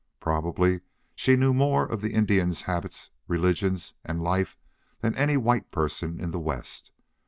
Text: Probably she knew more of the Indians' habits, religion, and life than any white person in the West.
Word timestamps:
Probably 0.19 0.81
she 1.13 1.35
knew 1.35 1.53
more 1.53 1.85
of 1.85 2.01
the 2.01 2.15
Indians' 2.15 2.63
habits, 2.63 3.11
religion, 3.27 3.77
and 4.03 4.19
life 4.19 4.57
than 5.01 5.13
any 5.13 5.37
white 5.37 5.69
person 5.69 6.19
in 6.19 6.31
the 6.31 6.39
West. 6.39 6.89